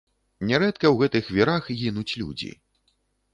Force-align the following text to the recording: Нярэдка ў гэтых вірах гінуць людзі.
Нярэдка 0.51 0.87
ў 0.89 0.93
гэтых 1.01 1.29
вірах 1.35 1.69
гінуць 1.83 2.17
людзі. 2.23 2.51